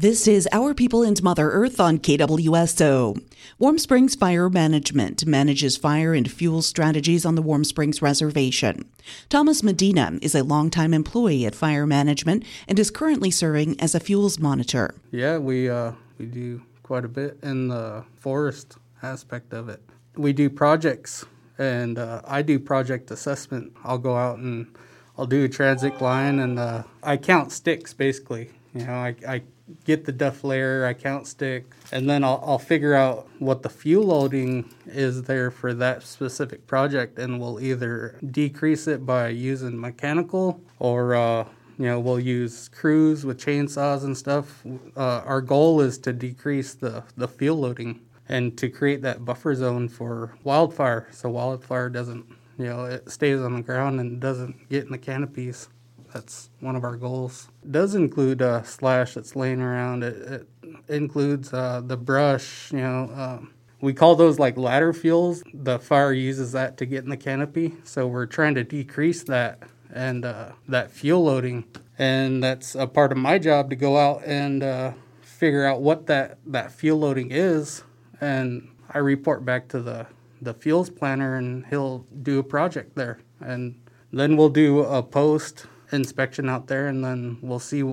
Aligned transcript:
This 0.00 0.28
is 0.28 0.48
Our 0.52 0.74
People 0.74 1.02
and 1.02 1.20
Mother 1.24 1.50
Earth 1.50 1.80
on 1.80 1.98
KWSO. 1.98 3.20
Warm 3.58 3.78
Springs 3.78 4.14
Fire 4.14 4.48
Management 4.48 5.26
manages 5.26 5.76
fire 5.76 6.14
and 6.14 6.30
fuel 6.30 6.62
strategies 6.62 7.26
on 7.26 7.34
the 7.34 7.42
Warm 7.42 7.64
Springs 7.64 8.00
Reservation. 8.00 8.88
Thomas 9.28 9.64
Medina 9.64 10.16
is 10.22 10.36
a 10.36 10.44
longtime 10.44 10.94
employee 10.94 11.44
at 11.46 11.56
Fire 11.56 11.84
Management 11.84 12.44
and 12.68 12.78
is 12.78 12.92
currently 12.92 13.32
serving 13.32 13.74
as 13.80 13.92
a 13.92 13.98
fuels 13.98 14.38
monitor. 14.38 14.94
Yeah, 15.10 15.38
we 15.38 15.68
uh, 15.68 15.94
we 16.16 16.26
do 16.26 16.62
quite 16.84 17.04
a 17.04 17.08
bit 17.08 17.36
in 17.42 17.66
the 17.66 18.04
forest 18.20 18.76
aspect 19.02 19.52
of 19.52 19.68
it. 19.68 19.82
We 20.16 20.32
do 20.32 20.48
projects, 20.48 21.24
and 21.58 21.98
uh, 21.98 22.22
I 22.24 22.42
do 22.42 22.60
project 22.60 23.10
assessment. 23.10 23.72
I'll 23.82 23.98
go 23.98 24.16
out 24.16 24.38
and 24.38 24.72
I'll 25.18 25.26
do 25.26 25.44
a 25.44 25.48
transect 25.48 26.00
line, 26.00 26.38
and 26.38 26.56
uh, 26.56 26.84
I 27.02 27.16
count 27.16 27.50
sticks 27.50 27.92
basically. 27.92 28.52
You 28.74 28.86
know, 28.86 28.92
I, 28.92 29.16
I 29.26 29.42
get 29.84 30.04
the 30.04 30.12
duff 30.12 30.44
layer, 30.44 30.84
I 30.86 30.94
count 30.94 31.26
stick, 31.26 31.74
and 31.92 32.08
then 32.08 32.24
I'll, 32.24 32.42
I'll 32.44 32.58
figure 32.58 32.94
out 32.94 33.28
what 33.38 33.62
the 33.62 33.68
fuel 33.68 34.06
loading 34.06 34.72
is 34.86 35.22
there 35.24 35.50
for 35.50 35.74
that 35.74 36.02
specific 36.02 36.66
project, 36.66 37.18
and 37.18 37.40
we'll 37.40 37.60
either 37.60 38.18
decrease 38.30 38.86
it 38.86 39.04
by 39.04 39.28
using 39.28 39.80
mechanical 39.80 40.60
or 40.78 41.14
uh, 41.14 41.44
you 41.78 41.86
know 41.86 42.00
we'll 42.00 42.20
use 42.20 42.68
crews 42.68 43.24
with 43.24 43.38
chainsaws 43.38 44.04
and 44.04 44.16
stuff. 44.16 44.64
Uh, 44.96 45.22
our 45.24 45.40
goal 45.40 45.80
is 45.80 45.98
to 45.98 46.12
decrease 46.12 46.74
the 46.74 47.04
the 47.16 47.28
fuel 47.28 47.58
loading 47.58 48.00
and 48.28 48.58
to 48.58 48.68
create 48.68 49.02
that 49.02 49.24
buffer 49.24 49.54
zone 49.54 49.88
for 49.88 50.34
wildfire, 50.44 51.08
so 51.12 51.28
wildfire 51.28 51.88
doesn't 51.88 52.26
you 52.58 52.66
know 52.66 52.84
it 52.84 53.10
stays 53.10 53.40
on 53.40 53.54
the 53.54 53.62
ground 53.62 54.00
and 54.00 54.20
doesn't 54.20 54.68
get 54.68 54.84
in 54.84 54.90
the 54.90 54.98
canopies. 54.98 55.68
That's 56.12 56.50
one 56.60 56.76
of 56.76 56.84
our 56.84 56.96
goals. 56.96 57.48
It 57.62 57.72
does 57.72 57.94
include 57.94 58.40
a 58.40 58.64
slash 58.64 59.14
that's 59.14 59.36
laying 59.36 59.60
around. 59.60 60.02
It, 60.02 60.16
it 60.16 60.48
includes 60.88 61.52
uh, 61.52 61.82
the 61.84 61.96
brush. 61.96 62.72
You 62.72 62.80
know, 62.80 63.10
um, 63.14 63.54
we 63.80 63.92
call 63.92 64.16
those 64.16 64.38
like 64.38 64.56
ladder 64.56 64.92
fuels. 64.92 65.42
The 65.52 65.78
fire 65.78 66.12
uses 66.12 66.52
that 66.52 66.76
to 66.78 66.86
get 66.86 67.04
in 67.04 67.10
the 67.10 67.16
canopy. 67.16 67.74
So 67.84 68.06
we're 68.06 68.26
trying 68.26 68.54
to 68.54 68.64
decrease 68.64 69.22
that 69.24 69.62
and 69.92 70.24
uh, 70.24 70.52
that 70.68 70.90
fuel 70.90 71.24
loading. 71.24 71.64
And 71.98 72.42
that's 72.42 72.74
a 72.74 72.86
part 72.86 73.12
of 73.12 73.18
my 73.18 73.38
job 73.38 73.70
to 73.70 73.76
go 73.76 73.96
out 73.96 74.22
and 74.24 74.62
uh, 74.62 74.92
figure 75.20 75.64
out 75.64 75.80
what 75.80 76.06
that, 76.06 76.38
that 76.46 76.72
fuel 76.72 76.98
loading 77.00 77.30
is. 77.30 77.82
And 78.20 78.68
I 78.90 78.98
report 78.98 79.44
back 79.44 79.68
to 79.68 79.80
the, 79.80 80.06
the 80.40 80.54
fuels 80.54 80.90
planner, 80.90 81.36
and 81.36 81.66
he'll 81.66 82.06
do 82.22 82.38
a 82.38 82.44
project 82.44 82.96
there. 82.96 83.18
And 83.40 83.80
then 84.12 84.36
we'll 84.36 84.48
do 84.48 84.80
a 84.80 85.02
post 85.02 85.66
inspection 85.92 86.48
out 86.48 86.66
there, 86.66 86.88
and 86.88 87.04
then 87.04 87.38
we'll 87.42 87.58
see 87.58 87.84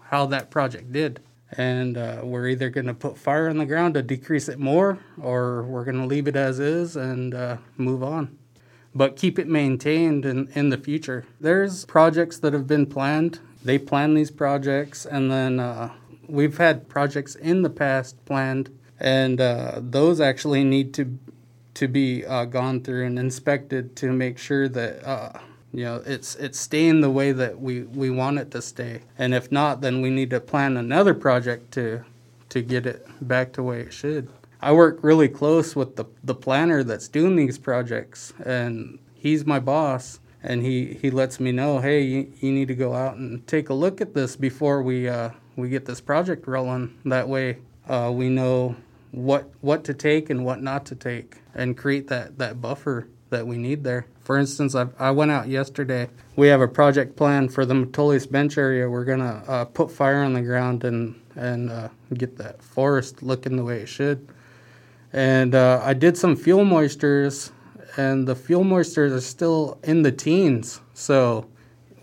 how 0.00 0.26
that 0.26 0.50
project 0.50 0.92
did. 0.92 1.20
And 1.52 1.98
uh, 1.98 2.20
we're 2.22 2.48
either 2.48 2.70
going 2.70 2.86
to 2.86 2.94
put 2.94 3.18
fire 3.18 3.48
on 3.48 3.58
the 3.58 3.66
ground 3.66 3.94
to 3.94 4.02
decrease 4.02 4.48
it 4.48 4.58
more, 4.58 4.98
or 5.20 5.64
we're 5.64 5.84
going 5.84 5.98
to 5.98 6.06
leave 6.06 6.28
it 6.28 6.36
as 6.36 6.60
is 6.60 6.96
and 6.96 7.34
uh, 7.34 7.56
move 7.76 8.02
on. 8.02 8.38
But 8.94 9.16
keep 9.16 9.38
it 9.38 9.48
maintained 9.48 10.24
in, 10.24 10.48
in 10.54 10.68
the 10.68 10.78
future. 10.78 11.24
There's 11.40 11.84
projects 11.84 12.38
that 12.38 12.52
have 12.52 12.66
been 12.66 12.86
planned. 12.86 13.40
They 13.64 13.78
plan 13.78 14.14
these 14.14 14.30
projects, 14.30 15.04
and 15.06 15.30
then 15.30 15.58
uh, 15.58 15.92
we've 16.28 16.58
had 16.58 16.88
projects 16.88 17.34
in 17.34 17.62
the 17.62 17.70
past 17.70 18.24
planned, 18.24 18.70
and 18.98 19.40
uh, 19.40 19.80
those 19.80 20.20
actually 20.20 20.64
need 20.64 20.94
to 20.94 21.18
to 21.72 21.88
be 21.88 22.26
uh, 22.26 22.44
gone 22.44 22.82
through 22.82 23.06
and 23.06 23.18
inspected 23.18 23.96
to 23.96 24.12
make 24.12 24.36
sure 24.38 24.68
that 24.68 25.06
uh, 25.06 25.38
you 25.72 25.84
know, 25.84 26.02
it's 26.04 26.34
it's 26.36 26.58
staying 26.58 27.00
the 27.00 27.10
way 27.10 27.32
that 27.32 27.60
we, 27.60 27.82
we 27.82 28.10
want 28.10 28.38
it 28.38 28.50
to 28.52 28.62
stay. 28.62 29.02
And 29.18 29.34
if 29.34 29.52
not, 29.52 29.80
then 29.80 30.02
we 30.02 30.10
need 30.10 30.30
to 30.30 30.40
plan 30.40 30.76
another 30.76 31.14
project 31.14 31.72
to 31.72 32.04
to 32.48 32.62
get 32.62 32.86
it 32.86 33.06
back 33.20 33.52
to 33.52 33.62
way 33.62 33.80
it 33.80 33.92
should. 33.92 34.28
I 34.60 34.72
work 34.72 34.98
really 35.02 35.28
close 35.28 35.74
with 35.74 35.96
the, 35.96 36.04
the 36.22 36.34
planner 36.34 36.82
that's 36.82 37.08
doing 37.08 37.36
these 37.36 37.56
projects 37.56 38.34
and 38.44 38.98
he's 39.14 39.46
my 39.46 39.58
boss 39.58 40.20
and 40.42 40.62
he, 40.62 40.98
he 41.00 41.10
lets 41.10 41.38
me 41.38 41.52
know, 41.52 41.78
hey, 41.78 42.02
you, 42.02 42.32
you 42.40 42.52
need 42.52 42.68
to 42.68 42.74
go 42.74 42.94
out 42.94 43.16
and 43.16 43.46
take 43.46 43.68
a 43.68 43.74
look 43.74 44.00
at 44.00 44.14
this 44.14 44.36
before 44.36 44.82
we 44.82 45.08
uh, 45.08 45.30
we 45.56 45.68
get 45.68 45.84
this 45.86 46.00
project 46.00 46.46
rolling. 46.46 46.98
That 47.04 47.28
way 47.28 47.58
uh, 47.88 48.10
we 48.14 48.28
know 48.28 48.76
what 49.12 49.50
what 49.60 49.84
to 49.84 49.94
take 49.94 50.30
and 50.30 50.44
what 50.44 50.62
not 50.62 50.84
to 50.86 50.94
take 50.94 51.38
and 51.54 51.76
create 51.76 52.08
that, 52.08 52.38
that 52.38 52.60
buffer 52.60 53.08
that 53.30 53.46
we 53.46 53.56
need 53.56 53.82
there. 53.84 54.06
For 54.22 54.38
instance, 54.38 54.74
I, 54.74 54.86
I 54.98 55.10
went 55.10 55.30
out 55.30 55.48
yesterday. 55.48 56.08
We 56.36 56.48
have 56.48 56.60
a 56.60 56.68
project 56.68 57.16
plan 57.16 57.48
for 57.48 57.64
the 57.64 57.74
Metolius 57.74 58.30
Bench 58.30 58.58
area. 58.58 58.88
We're 58.88 59.04
gonna 59.04 59.42
uh, 59.48 59.64
put 59.64 59.90
fire 59.90 60.22
on 60.22 60.34
the 60.34 60.42
ground 60.42 60.84
and 60.84 61.20
and 61.36 61.70
uh, 61.70 61.88
get 62.14 62.36
that 62.36 62.62
forest 62.62 63.22
looking 63.22 63.56
the 63.56 63.64
way 63.64 63.80
it 63.80 63.86
should. 63.88 64.28
And 65.12 65.54
uh, 65.54 65.80
I 65.82 65.94
did 65.94 66.16
some 66.16 66.36
fuel 66.36 66.64
moistures, 66.64 67.50
and 67.96 68.26
the 68.26 68.36
fuel 68.36 68.64
moistures 68.64 69.12
are 69.12 69.20
still 69.20 69.78
in 69.82 70.02
the 70.02 70.12
teens. 70.12 70.80
So 70.94 71.48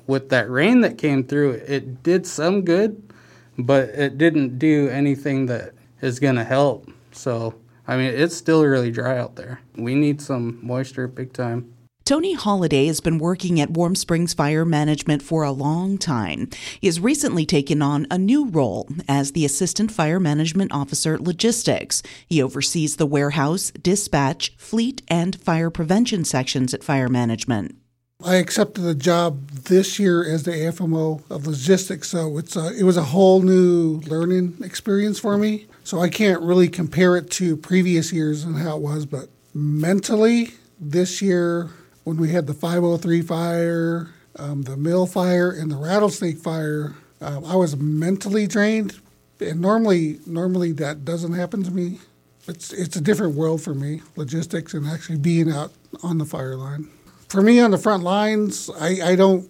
with 0.08 0.30
that 0.30 0.50
rain 0.50 0.82
that 0.82 0.98
came 0.98 1.24
through, 1.24 1.52
it 1.68 2.04
did 2.04 2.26
some 2.26 2.64
good, 2.64 3.14
but 3.58 3.90
it 3.90 4.18
didn't 4.18 4.60
do 4.60 4.90
anything 4.90 5.46
that 5.48 5.74
is 6.02 6.20
gonna 6.20 6.44
help. 6.44 6.90
So 7.12 7.56
I 7.88 7.96
mean, 7.96 8.14
it's 8.14 8.36
still 8.36 8.66
really 8.66 8.92
dry 8.92 9.18
out 9.18 9.38
there. 9.38 9.62
We 9.76 9.96
need 9.96 10.22
some 10.22 10.60
moisture 10.62 11.08
big 11.08 11.34
time. 11.34 11.74
Tony 12.08 12.36
Holliday 12.36 12.88
has 12.88 13.02
been 13.02 13.18
working 13.18 13.60
at 13.60 13.72
Warm 13.72 13.94
Springs 13.94 14.34
Fire 14.34 14.64
Management 14.64 15.22
for 15.22 15.44
a 15.44 15.52
long 15.52 15.98
time. 15.98 16.50
He 16.80 16.88
has 16.88 17.02
recently 17.02 17.46
taken 17.46 17.82
on 17.82 18.08
a 18.10 18.18
new 18.18 18.48
role 18.48 18.88
as 19.10 19.34
the 19.34 19.44
Assistant 19.44 19.92
Fire 19.92 20.20
Management 20.20 20.72
Officer 20.72 21.18
Logistics. 21.18 22.02
He 22.26 22.42
oversees 22.42 22.96
the 22.96 23.06
warehouse, 23.06 23.72
dispatch, 23.72 24.56
fleet, 24.56 25.02
and 25.10 25.36
fire 25.42 25.70
prevention 25.70 26.24
sections 26.24 26.74
at 26.74 26.82
Fire 26.82 27.10
Management. 27.10 27.76
I 28.24 28.36
accepted 28.36 28.82
the 28.82 28.96
job 28.96 29.50
this 29.50 30.00
year 30.00 30.24
as 30.24 30.44
the 30.44 30.52
AFMO 30.52 31.30
of 31.30 31.46
logistics, 31.46 32.10
so 32.10 32.38
it's 32.38 32.56
a, 32.56 32.70
it 32.70 32.84
was 32.84 32.98
a 32.98 33.04
whole 33.04 33.42
new 33.42 34.00
learning 34.08 34.58
experience 34.64 35.20
for 35.20 35.38
me. 35.38 35.68
So 35.88 36.02
I 36.02 36.10
can't 36.10 36.42
really 36.42 36.68
compare 36.68 37.16
it 37.16 37.32
to 37.32 37.56
previous 37.56 38.12
years 38.12 38.44
and 38.44 38.58
how 38.58 38.76
it 38.76 38.82
was, 38.82 39.06
but 39.06 39.30
mentally, 39.54 40.50
this 40.82 41.22
year 41.22 41.70
when 42.04 42.18
we 42.18 42.28
had 42.28 42.46
the 42.46 42.54
503 42.54 43.22
fire, 43.22 44.10
um, 44.36 44.64
the 44.64 44.76
mill 44.76 45.06
fire, 45.06 45.50
and 45.50 45.72
the 45.72 45.78
rattlesnake 45.78 46.40
fire, 46.40 46.94
um, 47.22 47.46
I 47.46 47.56
was 47.56 47.78
mentally 47.78 48.48
drained. 48.48 49.00
And 49.40 49.62
normally, 49.62 50.20
normally 50.26 50.74
that 50.74 51.06
doesn't 51.06 51.32
happen 51.32 51.64
to 51.64 51.72
me. 51.72 52.00
It's 52.50 52.74
it's 52.74 52.98
a 52.98 53.02
different 53.02 53.36
world 53.36 53.62
for 53.62 53.74
me, 53.74 54.02
logistics 54.18 54.74
and 54.74 54.86
actually 54.86 55.20
being 55.20 55.50
out 55.50 55.72
on 56.04 56.18
the 56.18 56.26
fire 56.26 56.58
line. 56.58 56.90
For 57.30 57.42
me, 57.42 57.62
on 57.62 57.72
the 57.72 57.78
front 57.78 58.04
lines, 58.04 58.70
I, 58.78 59.12
I 59.12 59.16
don't 59.16 59.50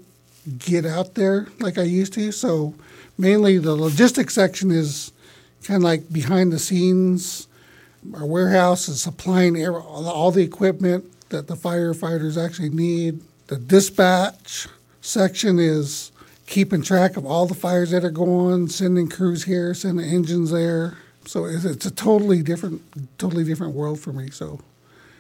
get 0.60 0.86
out 0.86 1.16
there 1.16 1.48
like 1.60 1.80
I 1.80 1.84
used 1.84 2.14
to. 2.14 2.32
So 2.32 2.76
mainly 3.18 3.58
the 3.58 3.74
logistics 3.76 4.36
section 4.36 4.70
is 4.70 5.14
kind 5.64 5.78
of 5.78 5.84
like 5.84 6.12
behind 6.12 6.52
the 6.52 6.60
scenes. 6.60 7.48
Our 8.14 8.26
warehouse 8.26 8.88
is 8.88 9.02
supplying 9.02 9.66
all 9.68 10.32
the 10.32 10.44
equipment 10.44 11.06
that 11.30 11.48
the 11.48 11.56
firefighters 11.56 12.44
actually 12.44 12.70
need. 12.70 13.22
The 13.48 13.58
dispatch 13.58 14.68
section 15.02 15.60
is 15.60 16.12
keeping 16.46 16.82
track 16.82 17.18
of 17.18 17.26
all 17.26 17.46
the 17.46 17.54
fires 17.54 17.92
that 17.92 18.04
are 18.06 18.12
going, 18.12 18.70
sending 18.70 19.10
crews 19.10 19.44
here, 19.44 19.74
sending 19.74 20.06
engines 20.06 20.52
there. 20.52 20.98
So 21.26 21.46
it's, 21.46 21.86
a 21.86 21.92
totally 21.92 22.42
different, 22.42 22.82
totally 23.18 23.44
different 23.44 23.74
world 23.74 24.00
for 24.00 24.14
me. 24.14 24.30
So 24.30 24.62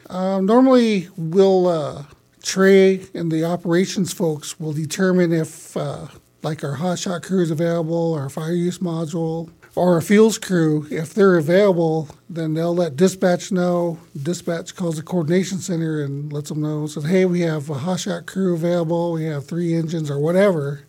uh, 0.09 0.39
normally 0.39 1.09
we'll 1.17 1.67
uh, 1.67 2.03
Trey 2.41 3.05
and 3.13 3.29
the 3.29 3.43
operations 3.43 4.13
folks 4.13 4.57
will 4.57 4.71
determine 4.71 5.33
if 5.33 5.75
uh, 5.75 6.07
like 6.43 6.63
our 6.63 6.75
hot 6.75 6.97
shot 6.97 7.23
crew 7.23 7.41
is 7.41 7.51
available, 7.51 8.13
our 8.13 8.29
fire 8.29 8.53
use 8.53 8.77
module, 8.79 9.49
or 9.77 9.95
a 9.95 10.01
fuels 10.01 10.39
crew, 10.39 10.88
if 10.89 11.13
they're 11.13 11.38
available, 11.38 12.09
then 12.27 12.56
they'll 12.56 12.74
let 12.74 12.95
dispatch 12.95 13.51
know. 13.51 14.00
Dispatch 14.21 14.75
calls 14.75 14.95
the 14.95 15.03
coordination 15.03 15.59
center 15.59 16.01
and 16.01 16.33
lets 16.33 16.50
them 16.50 16.63
know, 16.63 16.88
says, 16.88 17.03
hey, 17.03 17.25
we 17.25 17.41
have 17.41 17.69
a 17.69 17.75
hot 17.75 18.00
shot 18.00 18.25
crew 18.25 18.56
available, 18.56 19.12
we 19.12 19.25
have 19.25 19.45
three 19.45 19.75
engines 19.75 20.09
or 20.09 20.18
whatever. 20.18 20.81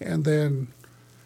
And 0.00 0.24
then 0.24 0.66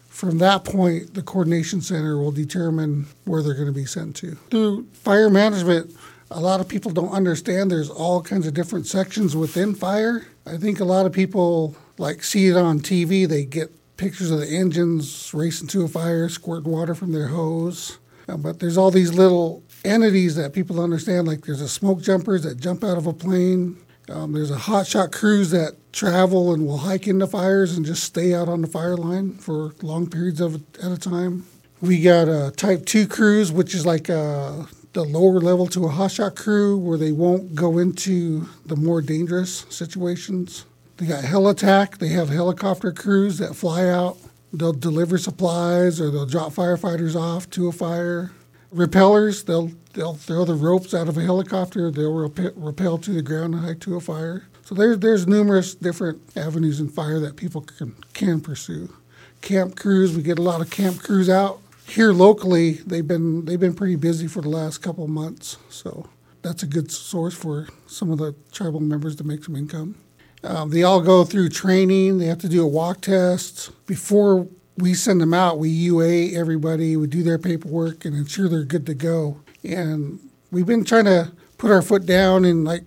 from 0.09 0.37
that 0.37 0.63
point, 0.63 1.15
the 1.15 1.23
coordination 1.23 1.81
center 1.81 2.19
will 2.19 2.31
determine 2.31 3.07
where 3.25 3.41
they're 3.41 3.55
going 3.55 3.65
to 3.65 3.73
be 3.73 3.85
sent 3.85 4.15
to. 4.17 4.35
Through 4.51 4.85
fire 4.93 5.31
management, 5.31 5.95
a 6.29 6.39
lot 6.39 6.59
of 6.59 6.67
people 6.67 6.91
don't 6.91 7.11
understand 7.11 7.71
there's 7.71 7.89
all 7.89 8.21
kinds 8.21 8.45
of 8.45 8.53
different 8.53 8.85
sections 8.85 9.35
within 9.35 9.73
fire. 9.73 10.27
I 10.45 10.57
think 10.57 10.79
a 10.79 10.85
lot 10.85 11.07
of 11.07 11.11
people 11.11 11.75
like 11.97 12.23
see 12.23 12.47
it 12.47 12.55
on 12.55 12.79
TV, 12.79 13.27
they 13.27 13.43
get 13.43 13.71
pictures 14.01 14.31
of 14.31 14.39
the 14.39 14.47
engines 14.47 15.31
racing 15.31 15.67
to 15.67 15.83
a 15.83 15.87
fire, 15.87 16.27
squirting 16.27 16.71
water 16.71 16.95
from 16.95 17.11
their 17.11 17.27
hose. 17.27 17.99
Uh, 18.27 18.35
but 18.35 18.59
there's 18.59 18.75
all 18.75 18.89
these 18.89 19.13
little 19.13 19.61
entities 19.85 20.35
that 20.35 20.53
people 20.53 20.81
understand, 20.81 21.27
like 21.27 21.45
there's 21.45 21.61
a 21.61 21.69
smoke 21.69 22.01
jumpers 22.01 22.41
that 22.41 22.59
jump 22.59 22.83
out 22.83 22.97
of 22.97 23.05
a 23.05 23.13
plane. 23.13 23.77
Um, 24.09 24.33
there's 24.33 24.49
a 24.49 24.55
hotshot 24.57 25.11
crews 25.11 25.51
that 25.51 25.75
travel 25.93 26.51
and 26.51 26.65
will 26.65 26.79
hike 26.79 27.07
into 27.07 27.27
fires 27.27 27.77
and 27.77 27.85
just 27.85 28.03
stay 28.03 28.33
out 28.33 28.49
on 28.49 28.61
the 28.61 28.67
fire 28.67 28.97
line 28.97 29.33
for 29.33 29.75
long 29.83 30.09
periods 30.09 30.41
of 30.41 30.55
at 30.83 30.91
a 30.91 30.97
time. 30.97 31.45
We 31.79 32.01
got 32.01 32.27
a 32.27 32.51
Type 32.57 32.87
2 32.87 33.07
crews, 33.07 33.51
which 33.51 33.75
is 33.75 33.85
like 33.85 34.09
a, 34.09 34.67
the 34.93 35.03
lower 35.03 35.39
level 35.39 35.67
to 35.67 35.85
a 35.85 35.89
hotshot 35.89 36.35
crew 36.35 36.75
where 36.75 36.97
they 36.97 37.11
won't 37.11 37.53
go 37.53 37.77
into 37.77 38.47
the 38.65 38.75
more 38.75 39.03
dangerous 39.03 39.67
situations. 39.69 40.65
They 41.01 41.07
got 41.07 41.23
helitack. 41.23 41.97
They 41.97 42.09
have 42.09 42.29
helicopter 42.29 42.91
crews 42.91 43.39
that 43.39 43.55
fly 43.55 43.87
out. 43.87 44.19
They'll 44.53 44.71
deliver 44.71 45.17
supplies 45.17 45.99
or 45.99 46.11
they'll 46.11 46.27
drop 46.27 46.53
firefighters 46.53 47.15
off 47.15 47.49
to 47.49 47.67
a 47.67 47.71
fire. 47.71 48.29
Rappellers, 48.71 49.43
they'll 49.45 49.71
they'll 49.93 50.13
throw 50.13 50.45
the 50.45 50.53
ropes 50.53 50.93
out 50.93 51.09
of 51.09 51.17
a 51.17 51.23
helicopter. 51.23 51.89
They'll 51.89 52.13
rappel, 52.13 52.51
rappel 52.55 52.99
to 52.99 53.13
the 53.13 53.23
ground 53.23 53.55
and 53.55 53.65
hike 53.65 53.79
to 53.79 53.95
a 53.95 53.99
fire. 53.99 54.43
So 54.61 54.75
there's 54.75 54.99
there's 54.99 55.25
numerous 55.25 55.73
different 55.73 56.21
avenues 56.37 56.79
in 56.79 56.87
fire 56.87 57.19
that 57.19 57.35
people 57.35 57.61
can 57.61 57.95
can 58.13 58.39
pursue. 58.39 58.93
Camp 59.41 59.75
crews, 59.75 60.15
we 60.15 60.21
get 60.21 60.37
a 60.37 60.43
lot 60.43 60.61
of 60.61 60.69
camp 60.69 60.99
crews 60.99 61.31
out 61.31 61.61
here 61.87 62.13
locally. 62.13 62.73
They've 62.73 63.07
been 63.07 63.45
they've 63.45 63.59
been 63.59 63.73
pretty 63.73 63.95
busy 63.95 64.27
for 64.27 64.43
the 64.43 64.49
last 64.49 64.83
couple 64.83 65.07
months, 65.07 65.57
so 65.67 66.07
that's 66.43 66.61
a 66.61 66.67
good 66.67 66.91
source 66.91 67.33
for 67.33 67.67
some 67.87 68.11
of 68.11 68.19
the 68.19 68.35
tribal 68.51 68.81
members 68.81 69.15
to 69.15 69.23
make 69.23 69.43
some 69.43 69.55
income. 69.55 69.95
Um, 70.43 70.71
they 70.71 70.83
all 70.83 71.01
go 71.01 71.23
through 71.23 71.49
training. 71.49 72.17
They 72.17 72.25
have 72.25 72.39
to 72.39 72.49
do 72.49 72.63
a 72.63 72.67
walk 72.67 73.01
test 73.01 73.71
before 73.85 74.47
we 74.77 74.93
send 74.93 75.21
them 75.21 75.33
out. 75.33 75.59
We 75.59 75.69
UA 75.69 76.37
everybody. 76.37 76.97
We 76.97 77.07
do 77.07 77.23
their 77.23 77.37
paperwork 77.37 78.05
and 78.05 78.15
ensure 78.15 78.49
they're 78.49 78.63
good 78.63 78.85
to 78.87 78.93
go. 78.93 79.41
And 79.63 80.19
we've 80.51 80.65
been 80.65 80.83
trying 80.83 81.05
to 81.05 81.31
put 81.57 81.71
our 81.71 81.81
foot 81.81 82.05
down 82.05 82.45
and 82.45 82.65
like, 82.65 82.83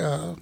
uh, 0.00 0.34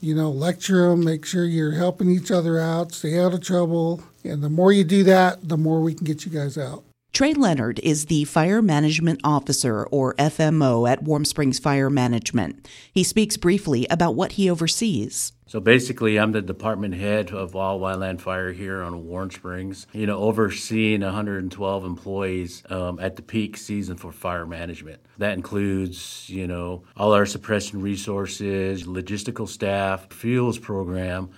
you 0.00 0.14
know, 0.14 0.30
lecture 0.30 0.88
them, 0.88 1.04
make 1.04 1.24
sure 1.24 1.44
you're 1.44 1.72
helping 1.72 2.10
each 2.10 2.30
other 2.30 2.58
out, 2.58 2.92
stay 2.92 3.18
out 3.18 3.34
of 3.34 3.40
trouble. 3.40 4.02
And 4.24 4.42
the 4.42 4.50
more 4.50 4.72
you 4.72 4.84
do 4.84 5.04
that, 5.04 5.48
the 5.48 5.56
more 5.56 5.80
we 5.80 5.94
can 5.94 6.04
get 6.04 6.24
you 6.24 6.30
guys 6.30 6.56
out. 6.56 6.84
Trey 7.12 7.34
Leonard 7.34 7.78
is 7.80 8.06
the 8.06 8.24
Fire 8.24 8.62
Management 8.62 9.20
Officer, 9.22 9.84
or 9.84 10.14
FMO, 10.14 10.88
at 10.88 11.02
Warm 11.02 11.26
Springs 11.26 11.58
Fire 11.58 11.90
Management. 11.90 12.66
He 12.90 13.04
speaks 13.04 13.36
briefly 13.36 13.86
about 13.90 14.14
what 14.14 14.32
he 14.32 14.48
oversees. 14.48 15.34
So 15.46 15.60
basically, 15.60 16.18
I'm 16.18 16.32
the 16.32 16.40
department 16.40 16.94
head 16.94 17.30
of 17.30 17.54
all 17.54 17.78
wildland 17.78 18.22
fire 18.22 18.50
here 18.52 18.82
on 18.82 19.06
Warm 19.06 19.30
Springs. 19.30 19.86
You 19.92 20.06
know, 20.06 20.20
overseeing 20.20 21.02
112 21.02 21.84
employees 21.84 22.62
um, 22.70 22.98
at 22.98 23.16
the 23.16 23.22
peak 23.22 23.58
season 23.58 23.98
for 23.98 24.10
fire 24.10 24.46
management. 24.46 25.02
That 25.18 25.34
includes, 25.34 26.30
you 26.30 26.46
know, 26.46 26.84
all 26.96 27.12
our 27.12 27.26
suppression 27.26 27.82
resources, 27.82 28.84
logistical 28.84 29.46
staff, 29.46 30.10
fuels 30.10 30.58
program, 30.58 31.28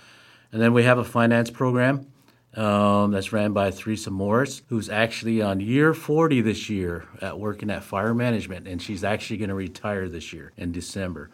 and 0.53 0.61
then 0.61 0.71
we 0.71 0.83
have 0.83 0.99
a 0.99 1.03
finance 1.03 1.51
program 1.51 2.07
um, 2.55 3.11
that's 3.11 3.33
ran 3.33 3.51
by 3.51 3.69
Theresa 3.71 4.11
Morris, 4.11 4.61
who's 4.69 4.89
actually 4.89 5.41
on 5.41 5.59
year 5.59 5.93
40 5.93 6.41
this 6.41 6.69
year 6.69 7.05
at 7.21 7.37
working 7.37 7.69
at 7.69 7.83
fire 7.83 8.13
management, 8.13 8.67
and 8.67 8.81
she's 8.81 9.03
actually 9.03 9.37
going 9.37 9.49
to 9.49 9.55
retire 9.55 10.07
this 10.07 10.31
year 10.31 10.53
in 10.55 10.71
December. 10.71 11.29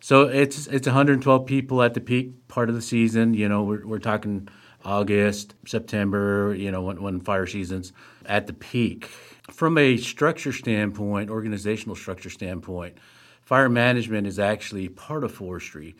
So 0.00 0.22
it's 0.24 0.66
it's 0.68 0.86
112 0.86 1.46
people 1.46 1.82
at 1.82 1.94
the 1.94 2.00
peak 2.00 2.46
part 2.48 2.68
of 2.68 2.74
the 2.74 2.82
season. 2.82 3.34
You 3.34 3.48
know, 3.48 3.64
we're, 3.64 3.84
we're 3.86 3.98
talking 3.98 4.48
August, 4.84 5.54
September. 5.66 6.54
You 6.54 6.70
know, 6.70 6.82
when, 6.82 7.02
when 7.02 7.20
fire 7.20 7.46
season's 7.46 7.92
at 8.26 8.46
the 8.46 8.52
peak. 8.52 9.06
From 9.50 9.78
a 9.78 9.96
structure 9.96 10.52
standpoint, 10.52 11.30
organizational 11.30 11.96
structure 11.96 12.30
standpoint, 12.30 12.98
fire 13.40 13.70
management 13.70 14.26
is 14.26 14.38
actually 14.38 14.88
part 14.90 15.24
of 15.24 15.32
forestry. 15.32 15.96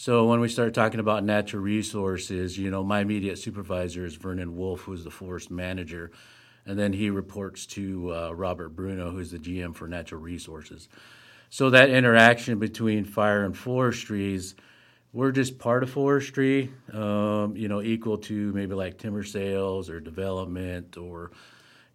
So 0.00 0.26
when 0.26 0.38
we 0.38 0.48
start 0.48 0.74
talking 0.74 1.00
about 1.00 1.24
natural 1.24 1.60
resources, 1.60 2.56
you 2.56 2.70
know, 2.70 2.84
my 2.84 3.00
immediate 3.00 3.36
supervisor 3.36 4.06
is 4.06 4.14
Vernon 4.14 4.56
Wolf, 4.56 4.82
who's 4.82 5.02
the 5.02 5.10
forest 5.10 5.50
manager, 5.50 6.12
and 6.64 6.78
then 6.78 6.92
he 6.92 7.10
reports 7.10 7.66
to 7.66 8.14
uh, 8.14 8.30
Robert 8.30 8.68
Bruno, 8.68 9.10
who's 9.10 9.32
the 9.32 9.40
GM 9.40 9.74
for 9.74 9.88
natural 9.88 10.20
resources. 10.20 10.88
So 11.50 11.70
that 11.70 11.90
interaction 11.90 12.60
between 12.60 13.06
fire 13.06 13.44
and 13.44 13.58
forestries, 13.58 14.54
we're 15.12 15.32
just 15.32 15.58
part 15.58 15.82
of 15.82 15.90
forestry, 15.90 16.72
um, 16.92 17.56
you 17.56 17.66
know, 17.66 17.82
equal 17.82 18.18
to 18.18 18.52
maybe 18.52 18.76
like 18.76 18.98
timber 18.98 19.24
sales 19.24 19.90
or 19.90 19.98
development 19.98 20.96
or, 20.96 21.32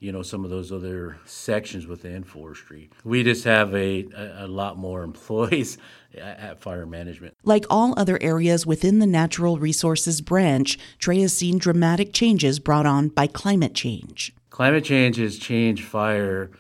you 0.04 0.12
know, 0.12 0.22
some 0.22 0.44
of 0.44 0.50
those 0.50 0.70
other 0.70 1.18
sections 1.24 1.88
within 1.88 2.26
forestry. 2.26 2.90
We 3.06 3.24
just 3.24 3.46
have 3.46 3.74
a, 3.74 4.06
a, 4.14 4.46
a 4.46 4.48
lot 4.48 4.78
more 4.78 5.02
employees 5.12 5.78
at 6.14 6.60
fire 6.60 6.86
management. 6.86 7.36
Like 7.44 7.66
all 7.70 7.94
other 7.96 8.20
areas 8.22 8.66
within 8.66 9.00
the 9.00 9.08
natural 9.08 9.58
resources 9.58 10.20
branch, 10.20 10.78
Trey 11.00 11.22
has 11.22 11.32
seen 11.32 11.58
dramatic 11.58 12.12
changes 12.12 12.60
brought 12.60 12.86
on 12.86 13.08
by 13.08 13.28
climate 13.28 13.74
change. 13.74 14.34
Climate 14.50 14.84
change 14.84 15.16
has 15.16 15.38
changed 15.38 15.86
fire 15.86 16.52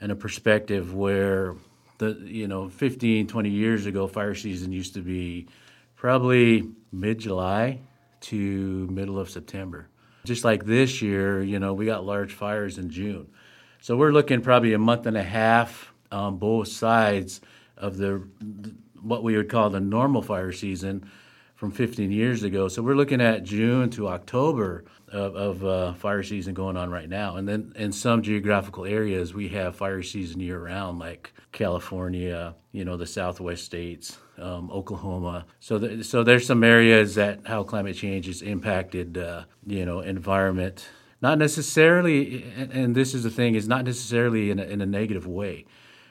in 0.00 0.10
a 0.10 0.16
perspective 0.16 0.94
where 0.94 1.56
the 1.98 2.16
you 2.24 2.46
know 2.46 2.68
15 2.68 3.26
20 3.26 3.50
years 3.50 3.84
ago 3.84 4.06
fire 4.06 4.34
season 4.34 4.70
used 4.70 4.94
to 4.94 5.00
be 5.00 5.48
probably 5.96 6.62
mid-july 6.92 7.80
to 8.20 8.86
middle 8.88 9.18
of 9.18 9.28
september 9.28 9.88
just 10.24 10.44
like 10.44 10.64
this 10.64 11.02
year 11.02 11.42
you 11.42 11.58
know 11.58 11.74
we 11.74 11.86
got 11.86 12.04
large 12.04 12.32
fires 12.32 12.78
in 12.78 12.90
june 12.90 13.26
so 13.80 13.96
we're 13.96 14.12
looking 14.12 14.40
probably 14.40 14.72
a 14.72 14.78
month 14.78 15.06
and 15.06 15.16
a 15.16 15.22
half 15.22 15.92
on 16.10 16.36
both 16.36 16.68
sides 16.68 17.40
of 17.76 17.96
the 17.96 18.22
what 19.00 19.22
we 19.22 19.36
would 19.36 19.48
call 19.48 19.70
the 19.70 19.80
normal 19.80 20.22
fire 20.22 20.52
season 20.52 21.08
from 21.54 21.70
15 21.70 22.10
years 22.10 22.42
ago 22.42 22.68
so 22.68 22.82
we're 22.82 22.94
looking 22.94 23.20
at 23.20 23.44
june 23.44 23.90
to 23.90 24.08
october 24.08 24.84
of, 25.12 25.36
of 25.36 25.64
uh, 25.64 25.92
fire 25.94 26.22
season 26.22 26.54
going 26.54 26.76
on 26.76 26.90
right 26.90 27.08
now. 27.08 27.36
And 27.36 27.48
then 27.48 27.72
in 27.76 27.92
some 27.92 28.22
geographical 28.22 28.84
areas, 28.84 29.34
we 29.34 29.48
have 29.48 29.76
fire 29.76 30.02
season 30.02 30.40
year 30.40 30.58
round, 30.58 30.98
like 30.98 31.32
California, 31.52 32.54
you 32.72 32.84
know, 32.84 32.96
the 32.96 33.06
Southwest 33.06 33.64
states, 33.64 34.18
um, 34.38 34.70
Oklahoma. 34.70 35.46
So, 35.60 35.78
the, 35.78 36.04
so 36.04 36.22
there's 36.22 36.46
some 36.46 36.62
areas 36.62 37.14
that 37.14 37.46
how 37.46 37.62
climate 37.64 37.96
change 37.96 38.26
has 38.26 38.42
impacted, 38.42 39.18
uh, 39.18 39.44
you 39.66 39.84
know, 39.84 40.00
environment. 40.00 40.88
Not 41.20 41.38
necessarily, 41.38 42.44
and 42.56 42.94
this 42.94 43.14
is 43.14 43.24
the 43.24 43.30
thing, 43.30 43.54
is 43.54 43.66
not 43.66 43.84
necessarily 43.84 44.50
in 44.50 44.58
a, 44.58 44.64
in 44.64 44.80
a 44.80 44.86
negative 44.86 45.26
way. 45.26 45.64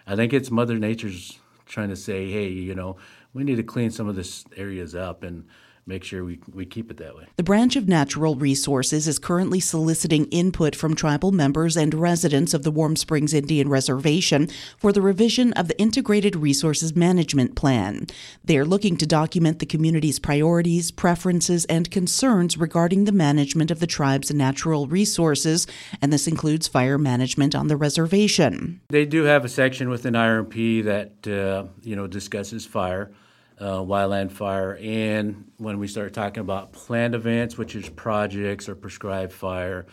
I 0.05 0.15
think 0.15 0.33
it's 0.33 0.51
Mother 0.51 0.77
Nature's 0.77 1.39
trying 1.65 1.89
to 1.89 1.95
say, 1.95 2.29
hey, 2.29 2.49
you 2.49 2.75
know, 2.75 2.97
we 3.33 3.43
need 3.43 3.55
to 3.57 3.63
clean 3.63 3.91
some 3.91 4.07
of 4.07 4.15
this 4.15 4.45
areas 4.55 4.95
up 4.95 5.23
and 5.23 5.45
make 5.87 6.03
sure 6.03 6.23
we, 6.23 6.39
we 6.53 6.65
keep 6.65 6.91
it 6.91 6.97
that 6.97 7.15
way. 7.15 7.25
The 7.37 7.43
Branch 7.43 7.75
of 7.75 7.87
Natural 7.87 8.35
Resources 8.35 9.07
is 9.07 9.17
currently 9.17 9.59
soliciting 9.59 10.25
input 10.25 10.75
from 10.75 10.95
tribal 10.95 11.31
members 11.31 11.77
and 11.77 11.93
residents 11.93 12.53
of 12.53 12.63
the 12.63 12.71
Warm 12.71 12.95
Springs 12.95 13.33
Indian 13.33 13.69
Reservation 13.69 14.49
for 14.77 14.91
the 14.91 15.01
revision 15.01 15.53
of 15.53 15.67
the 15.67 15.79
Integrated 15.79 16.35
Resources 16.35 16.95
Management 16.95 17.55
Plan. 17.55 18.07
They 18.43 18.57
are 18.57 18.65
looking 18.65 18.97
to 18.97 19.05
document 19.07 19.59
the 19.59 19.65
community's 19.65 20.19
priorities, 20.19 20.91
preferences, 20.91 21.65
and 21.65 21.89
concerns 21.89 22.57
regarding 22.57 23.05
the 23.05 23.11
management 23.11 23.71
of 23.71 23.79
the 23.79 23.87
tribe's 23.87 24.33
natural 24.33 24.87
resources, 24.87 25.67
and 26.01 26.11
this 26.11 26.27
includes 26.27 26.67
fire 26.67 26.97
management 26.97 27.55
on 27.55 27.67
the 27.67 27.77
reservation. 27.77 28.81
They 28.89 29.05
do 29.05 29.23
have 29.23 29.45
a 29.45 29.49
section 29.49 29.89
within 29.89 30.13
IRMP 30.13 30.83
that 30.83 31.27
uh, 31.27 31.67
you 31.81 31.95
know 31.95 32.07
discusses 32.07 32.65
fire 32.65 33.11
uh, 33.59 33.79
wildland 33.79 34.31
fire. 34.31 34.77
And 34.81 35.51
when 35.57 35.79
we 35.79 35.87
start 35.87 36.13
talking 36.13 36.41
about 36.41 36.73
planned 36.73 37.15
events, 37.15 37.57
which 37.57 37.75
is 37.75 37.89
projects 37.89 38.69
or 38.69 38.75
prescribed 38.75 39.33
fire, 39.33 39.85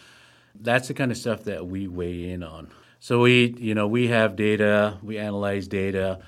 that's 0.61 0.89
the 0.89 0.95
kind 0.95 1.11
of 1.11 1.17
stuff 1.17 1.45
that 1.45 1.67
we 1.67 1.89
weigh 1.89 2.31
in 2.31 2.43
on. 2.43 2.71
So 3.01 3.21
we, 3.21 3.55
you 3.59 3.75
know, 3.75 3.87
we 3.87 4.09
have 4.09 4.37
data, 4.37 4.99
we 5.03 5.19
analyze 5.19 5.69
data, 5.69 6.21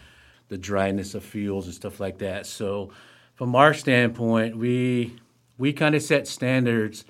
the 0.48 0.58
dryness 0.58 1.14
of 1.14 1.24
fuels 1.24 1.66
and 1.66 1.74
stuff 1.74 2.00
like 2.00 2.18
that. 2.18 2.46
So 2.46 2.90
from 3.34 3.54
our 3.54 3.74
standpoint, 3.74 4.56
we 4.56 5.18
we 5.58 5.72
kind 5.72 5.94
of 5.94 6.02
set 6.02 6.28
standards 6.28 7.04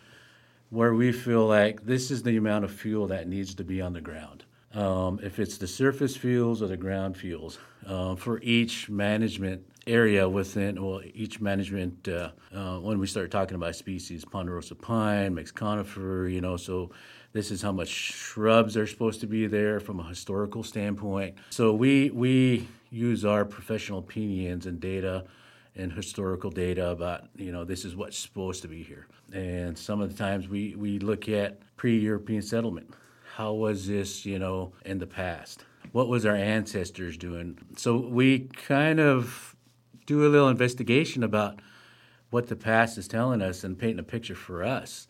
where 0.71 0.95
we 0.95 1.13
feel 1.13 1.47
like 1.47 1.85
this 1.85 2.11
is 2.11 2.23
the 2.23 2.37
amount 2.37 2.65
of 2.65 2.71
fuel 2.71 3.09
that 3.09 3.27
needs 3.29 3.55
to 3.57 3.65
be 3.65 3.81
on 3.81 3.93
the 3.93 4.01
ground. 4.01 4.45
Um, 4.73 5.19
if 5.23 5.39
it's 5.39 5.59
the 5.59 5.67
surface 5.67 6.17
fuels 6.17 6.63
or 6.63 6.67
the 6.67 6.77
ground 6.77 7.17
fuels, 7.17 7.59
uh, 7.87 8.15
for 8.15 8.41
each 8.43 8.89
management 8.89 9.65
area 9.87 10.29
within 10.29 10.83
well 10.83 11.01
each 11.15 11.41
management 11.41 12.09
uh, 12.09 12.31
uh, 12.55 12.79
when 12.79 12.99
we 12.99 13.07
start 13.07 13.31
talking 13.31 13.55
about 13.55 13.75
species 13.77 14.25
ponderosa 14.25 14.75
pine 14.75 15.35
mixed 15.35 15.55
conifer 15.55 16.27
you 16.29 16.41
know 16.41 16.57
so 16.57 16.91
this 17.37 17.51
is 17.51 17.61
how 17.61 17.71
much 17.71 17.89
shrubs 17.89 18.79
are 18.79 18.87
supposed 18.87 19.21
to 19.21 19.27
be 19.27 19.47
there 19.47 19.79
from 19.79 20.01
a 20.01 20.09
historical 20.09 20.63
standpoint. 20.63 21.37
So 21.51 21.75
we 21.75 22.09
we 22.11 22.67
use 22.91 23.27
our 23.27 23.45
professional 23.45 23.99
opinions 23.99 24.65
and 24.65 24.81
data 24.81 25.27
and 25.75 25.93
historical 25.93 26.51
data 26.51 26.89
about 26.89 27.29
you 27.37 27.53
know 27.53 27.63
this 27.65 27.85
is 27.85 27.95
what's 27.95 28.17
supposed 28.17 28.63
to 28.63 28.69
be 28.69 28.83
here. 28.83 29.07
And 29.35 29.77
some 29.77 30.01
of 30.01 30.11
the 30.11 30.17
times 30.17 30.49
we 30.49 30.77
we 30.77 30.99
look 30.99 31.29
at 31.29 31.61
pre-european 31.77 32.41
settlement. 32.41 32.95
How 33.35 33.53
was 33.53 33.87
this 33.87 34.25
you 34.25 34.39
know 34.39 34.73
in 34.87 34.99
the 34.99 35.07
past? 35.07 35.67
What 35.93 36.09
was 36.09 36.25
our 36.25 36.37
ancestors 36.37 37.19
doing? 37.19 37.59
So 37.77 37.99
we 37.99 38.49
kind 38.49 38.99
of 38.99 39.56
do 40.07 40.27
a 40.27 40.29
little 40.29 40.49
investigation 40.49 41.23
about 41.23 41.61
what 42.31 42.49
the 42.49 42.57
past 42.57 42.99
is 42.99 43.09
telling 43.09 43.43
us 43.43 43.65
and 43.65 43.79
painting 43.79 43.99
a 43.99 44.03
picture 44.03 44.35
for 44.35 44.65
us. 44.65 45.07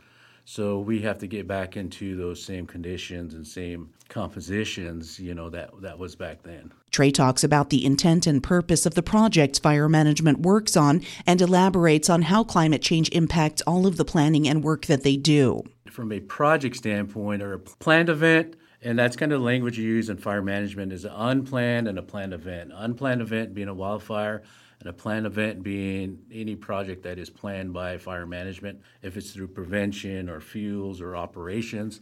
So 0.48 0.78
we 0.78 1.00
have 1.00 1.18
to 1.18 1.26
get 1.26 1.48
back 1.48 1.76
into 1.76 2.16
those 2.16 2.40
same 2.40 2.68
conditions 2.68 3.34
and 3.34 3.44
same 3.44 3.90
compositions, 4.08 5.18
you 5.18 5.34
know, 5.34 5.50
that 5.50 5.70
that 5.82 5.98
was 5.98 6.14
back 6.14 6.44
then. 6.44 6.72
Trey 6.92 7.10
talks 7.10 7.42
about 7.42 7.70
the 7.70 7.84
intent 7.84 8.28
and 8.28 8.40
purpose 8.40 8.86
of 8.86 8.94
the 8.94 9.02
projects 9.02 9.58
fire 9.58 9.88
management 9.88 10.40
works 10.40 10.76
on 10.76 11.02
and 11.26 11.40
elaborates 11.40 12.08
on 12.08 12.22
how 12.22 12.44
climate 12.44 12.80
change 12.80 13.08
impacts 13.10 13.60
all 13.62 13.88
of 13.88 13.96
the 13.96 14.04
planning 14.04 14.46
and 14.46 14.62
work 14.62 14.86
that 14.86 15.02
they 15.02 15.16
do. 15.16 15.64
From 15.90 16.12
a 16.12 16.20
project 16.20 16.76
standpoint 16.76 17.42
or 17.42 17.54
a 17.54 17.58
planned 17.58 18.08
event, 18.08 18.54
and 18.82 18.96
that's 18.96 19.16
kind 19.16 19.32
of 19.32 19.40
the 19.40 19.44
language 19.44 19.78
you 19.78 19.84
use 19.84 20.08
in 20.08 20.16
fire 20.16 20.42
management 20.42 20.92
is 20.92 21.04
an 21.04 21.12
unplanned 21.12 21.88
and 21.88 21.98
a 21.98 22.02
planned 22.02 22.32
event. 22.32 22.70
Unplanned 22.72 23.20
event 23.20 23.52
being 23.52 23.66
a 23.66 23.74
wildfire, 23.74 24.44
and 24.86 24.94
a 24.94 24.96
planned 24.96 25.26
event 25.26 25.64
being 25.64 26.16
any 26.32 26.54
project 26.54 27.02
that 27.02 27.18
is 27.18 27.28
planned 27.28 27.72
by 27.72 27.98
fire 27.98 28.24
management, 28.24 28.80
if 29.02 29.16
it's 29.16 29.32
through 29.32 29.48
prevention 29.48 30.30
or 30.30 30.40
fuels 30.40 31.00
or 31.00 31.16
operations. 31.16 32.00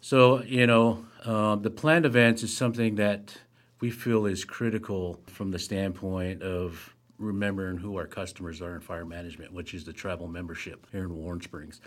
So, 0.00 0.40
you 0.44 0.64
know, 0.64 1.04
uh, 1.24 1.56
the 1.56 1.70
planned 1.70 2.06
events 2.06 2.44
is 2.44 2.56
something 2.56 2.94
that 2.94 3.36
we 3.80 3.90
feel 3.90 4.26
is 4.26 4.44
critical 4.44 5.20
from 5.26 5.50
the 5.50 5.58
standpoint 5.58 6.40
of 6.42 6.94
remembering 7.18 7.78
who 7.78 7.96
our 7.96 8.06
customers 8.06 8.62
are 8.62 8.76
in 8.76 8.80
fire 8.80 9.04
management, 9.04 9.52
which 9.52 9.74
is 9.74 9.82
the 9.82 9.92
tribal 9.92 10.28
membership 10.28 10.86
here 10.92 11.02
in 11.02 11.16
Warm 11.16 11.42
Springs. 11.42 11.80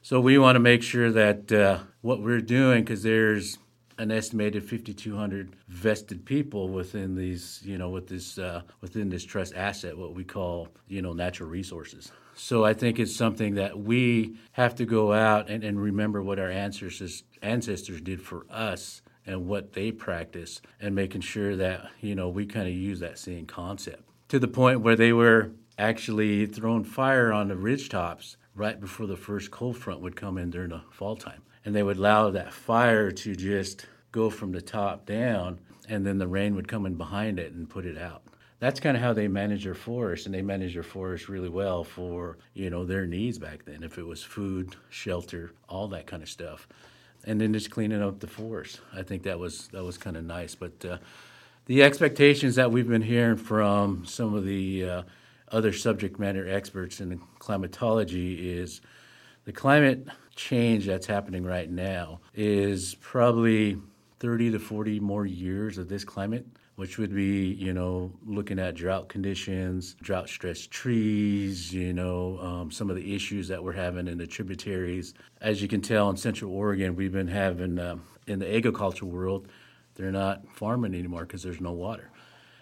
So 0.00 0.18
we 0.18 0.38
want 0.38 0.56
to 0.56 0.60
make 0.60 0.82
sure 0.82 1.12
that 1.12 1.52
uh, 1.52 1.80
what 2.00 2.22
we're 2.22 2.40
doing, 2.40 2.84
because 2.84 3.02
there's 3.02 3.58
an 4.00 4.10
estimated 4.10 4.64
5,200 4.64 5.54
vested 5.68 6.24
people 6.24 6.70
within 6.70 7.14
these, 7.14 7.60
you 7.62 7.76
know, 7.76 7.90
with 7.90 8.08
this 8.08 8.38
uh, 8.38 8.62
within 8.80 9.10
this 9.10 9.24
trust 9.24 9.54
asset, 9.54 9.96
what 9.96 10.14
we 10.14 10.24
call, 10.24 10.68
you 10.88 11.02
know, 11.02 11.12
natural 11.12 11.50
resources. 11.50 12.10
So 12.34 12.64
I 12.64 12.72
think 12.72 12.98
it's 12.98 13.14
something 13.14 13.56
that 13.56 13.78
we 13.78 14.36
have 14.52 14.74
to 14.76 14.86
go 14.86 15.12
out 15.12 15.50
and, 15.50 15.62
and 15.62 15.78
remember 15.78 16.22
what 16.22 16.38
our 16.38 16.50
ancestors 16.50 17.24
ancestors 17.42 18.00
did 18.00 18.22
for 18.22 18.46
us 18.48 19.02
and 19.26 19.46
what 19.46 19.74
they 19.74 19.92
practice, 19.92 20.62
and 20.80 20.94
making 20.94 21.20
sure 21.20 21.54
that 21.56 21.90
you 22.00 22.14
know 22.14 22.30
we 22.30 22.46
kind 22.46 22.66
of 22.66 22.74
use 22.74 23.00
that 23.00 23.18
same 23.18 23.44
concept 23.44 24.02
to 24.28 24.38
the 24.38 24.48
point 24.48 24.80
where 24.80 24.96
they 24.96 25.12
were 25.12 25.50
actually 25.76 26.46
throwing 26.46 26.84
fire 26.84 27.34
on 27.34 27.48
the 27.48 27.56
ridge 27.56 27.90
tops 27.90 28.38
right 28.54 28.80
before 28.80 29.06
the 29.06 29.16
first 29.16 29.50
cold 29.50 29.76
front 29.76 30.00
would 30.00 30.16
come 30.16 30.38
in 30.38 30.50
during 30.50 30.70
the 30.70 30.80
fall 30.90 31.16
time 31.16 31.42
and 31.64 31.74
they 31.74 31.82
would 31.82 31.98
allow 31.98 32.30
that 32.30 32.52
fire 32.52 33.10
to 33.10 33.36
just 33.36 33.86
go 34.12 34.30
from 34.30 34.52
the 34.52 34.62
top 34.62 35.06
down, 35.06 35.58
and 35.88 36.06
then 36.06 36.18
the 36.18 36.26
rain 36.26 36.54
would 36.54 36.68
come 36.68 36.86
in 36.86 36.94
behind 36.94 37.38
it 37.38 37.52
and 37.52 37.68
put 37.68 37.84
it 37.84 37.98
out. 37.98 38.22
That's 38.58 38.80
kind 38.80 38.96
of 38.96 39.02
how 39.02 39.14
they 39.14 39.26
manage 39.28 39.64
their 39.64 39.74
forest, 39.74 40.26
and 40.26 40.34
they 40.34 40.42
manage 40.42 40.74
their 40.74 40.82
forest 40.82 41.28
really 41.28 41.48
well 41.48 41.82
for 41.82 42.36
you 42.54 42.70
know 42.70 42.84
their 42.84 43.06
needs 43.06 43.38
back 43.38 43.64
then. 43.64 43.82
If 43.82 43.98
it 43.98 44.06
was 44.06 44.22
food, 44.22 44.76
shelter, 44.90 45.52
all 45.68 45.88
that 45.88 46.06
kind 46.06 46.22
of 46.22 46.28
stuff, 46.28 46.68
and 47.24 47.40
then 47.40 47.52
just 47.52 47.70
cleaning 47.70 48.02
up 48.02 48.20
the 48.20 48.26
forest. 48.26 48.80
I 48.94 49.02
think 49.02 49.22
that 49.22 49.38
was 49.38 49.68
that 49.68 49.82
was 49.82 49.96
kind 49.96 50.16
of 50.16 50.24
nice. 50.24 50.54
But 50.54 50.84
uh, 50.84 50.98
the 51.66 51.82
expectations 51.82 52.56
that 52.56 52.70
we've 52.70 52.88
been 52.88 53.02
hearing 53.02 53.36
from 53.36 54.04
some 54.04 54.34
of 54.34 54.44
the 54.44 54.84
uh, 54.84 55.02
other 55.50 55.72
subject 55.72 56.18
matter 56.18 56.48
experts 56.48 57.00
in 57.00 57.18
climatology 57.38 58.50
is 58.50 58.80
the 59.44 59.52
climate 59.52 60.06
change 60.36 60.86
that's 60.86 61.06
happening 61.06 61.44
right 61.44 61.70
now 61.70 62.20
is 62.34 62.94
probably 62.96 63.78
30 64.20 64.52
to 64.52 64.58
40 64.58 65.00
more 65.00 65.26
years 65.26 65.78
of 65.78 65.88
this 65.88 66.04
climate, 66.04 66.46
which 66.76 66.98
would 66.98 67.14
be, 67.14 67.48
you 67.48 67.72
know, 67.72 68.12
looking 68.26 68.58
at 68.58 68.74
drought 68.74 69.08
conditions, 69.08 69.96
drought 70.02 70.28
stressed 70.28 70.70
trees, 70.70 71.72
you 71.72 71.92
know, 71.92 72.38
um, 72.40 72.70
some 72.70 72.90
of 72.90 72.96
the 72.96 73.14
issues 73.14 73.48
that 73.48 73.62
we're 73.62 73.72
having 73.72 74.08
in 74.08 74.18
the 74.18 74.26
tributaries. 74.26 75.14
As 75.40 75.62
you 75.62 75.68
can 75.68 75.80
tell 75.80 76.10
in 76.10 76.16
Central 76.16 76.52
Oregon, 76.52 76.96
we've 76.96 77.12
been 77.12 77.28
having, 77.28 77.78
uh, 77.78 77.96
in 78.26 78.38
the 78.38 78.54
agriculture 78.54 79.06
world, 79.06 79.48
they're 79.94 80.12
not 80.12 80.46
farming 80.54 80.94
anymore 80.94 81.22
because 81.22 81.42
there's 81.42 81.60
no 81.60 81.72
water. 81.72 82.10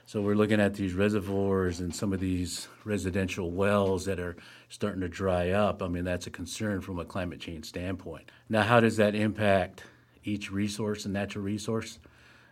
So 0.09 0.23
we're 0.23 0.37
looking 0.37 0.59
at 0.59 0.73
these 0.73 0.95
reservoirs 0.95 1.81
and 1.81 1.95
some 1.95 2.15
of 2.15 2.21
these 2.21 2.67
residential 2.87 3.51
wells 3.51 4.07
that 4.07 4.19
are 4.19 4.39
starting 4.71 5.03
to 5.03 5.09
dry 5.11 5.51
up. 5.51 5.83
I 5.83 5.89
mean, 5.89 6.05
that's 6.05 6.27
a 6.27 6.31
concern 6.31 6.81
from 6.81 6.99
a 6.99 7.05
climate 7.05 7.41
change 7.41 7.67
standpoint. 7.67 8.31
Now, 8.49 8.63
how 8.63 8.81
does 8.81 8.97
that 8.97 9.15
impact 9.15 9.83
each 10.25 10.51
resource 10.51 11.05
and 11.05 11.13
natural 11.13 11.45
resource? 11.45 11.99